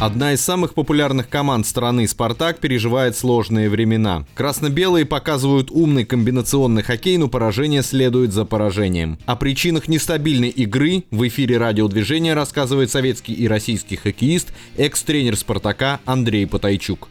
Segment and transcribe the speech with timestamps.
[0.00, 4.24] Одна из самых популярных команд страны «Спартак» переживает сложные времена.
[4.34, 9.18] Красно-белые показывают умный комбинационный хоккей, но поражение следует за поражением.
[9.26, 16.46] О причинах нестабильной игры в эфире радиодвижения рассказывает советский и российский хоккеист, экс-тренер «Спартака» Андрей
[16.46, 17.08] Потайчук.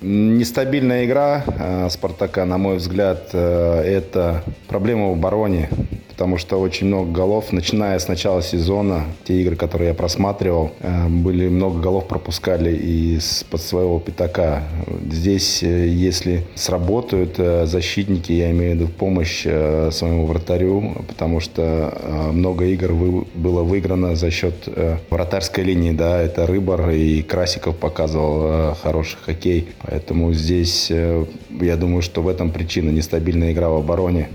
[0.00, 5.70] Нестабильная игра э, Спартака, на мой взгляд, э, это проблема в обороне,
[6.14, 11.08] потому что очень много голов, начиная с начала сезона, те игры, которые я просматривал, э,
[11.08, 14.62] были много голов пропускали из-под своего пятака.
[15.10, 21.40] Здесь, э, если сработают э, защитники, я имею в виду помощь э, своему вратарю, потому
[21.40, 21.92] что
[22.32, 22.92] много игр
[23.34, 24.54] было выиграно за счет
[25.10, 32.22] вратарской линии, да, это Рыбар и Красиков показывал хороший хоккей, поэтому здесь, я думаю, что
[32.22, 34.28] в этом причина нестабильная игра в обороне.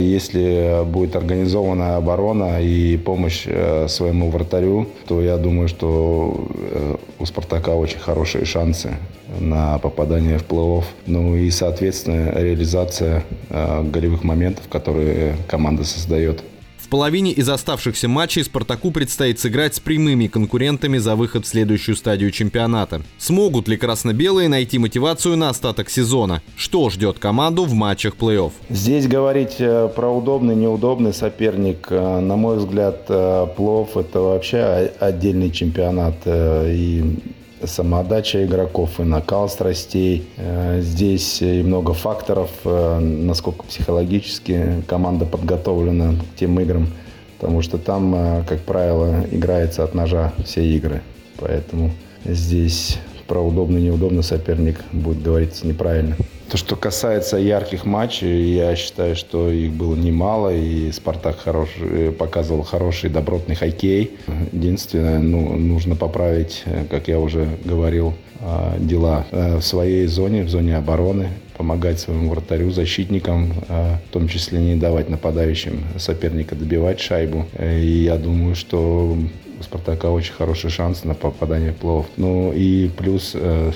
[0.00, 7.26] Если будет организована оборона и помощь э, своему вратарю, то я думаю, что э, у
[7.26, 8.92] «Спартака» очень хорошие шансы
[9.38, 10.84] на попадание в плей-офф.
[11.06, 16.42] Ну и, соответственно, реализация э, голевых моментов, которые команда создает.
[16.90, 22.32] Половине из оставшихся матчей «Спартаку» предстоит сыграть с прямыми конкурентами за выход в следующую стадию
[22.32, 23.02] чемпионата.
[23.16, 26.42] Смогут ли красно-белые найти мотивацию на остаток сезона?
[26.56, 28.50] Что ждет команду в матчах плей-офф?
[28.70, 34.90] Здесь говорить э, про удобный, неудобный соперник, э, на мой взгляд, э, плов это вообще
[34.98, 36.16] отдельный чемпионат.
[36.26, 37.18] И
[37.64, 40.28] самоотдача игроков, и накал страстей.
[40.36, 46.88] Э, Здесь и много факторов, э, насколько психологически команда подготовлена к тем играм.
[47.38, 51.02] Потому что там, э, как правило, играется от ножа все игры.
[51.38, 51.90] Поэтому
[52.24, 56.16] здесь про удобный, неудобный соперник будет говориться неправильно.
[56.50, 62.64] То, что касается ярких матчей, я считаю, что их было немало, и «Спартак» хороший, показывал
[62.64, 64.10] хороший, добротный хоккей.
[64.50, 70.42] Единственное, ну, нужно поправить, э, как я уже говорил, э, дела э, в своей зоне,
[70.42, 76.56] в зоне обороны, помогать своему вратарю, защитникам, э, в том числе не давать нападающим соперника
[76.56, 77.46] добивать шайбу.
[77.52, 79.16] Э, И я думаю, что
[79.60, 82.06] у «Спартака» очень хороший шанс на попадание в плей-офф.
[82.16, 83.70] Ну и плюс э,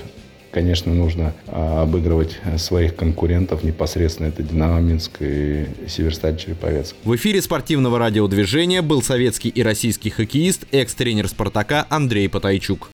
[0.54, 4.28] Конечно, нужно а, обыгрывать своих конкурентов непосредственно.
[4.28, 6.94] Это «Динамо Минск» и «Северсталь Череповец».
[7.02, 12.90] В эфире спортивного радиодвижения был советский и российский хоккеист, экс-тренер «Спартака» Андрей Потайчук.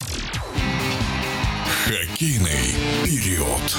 [1.85, 3.77] Хоккейный период.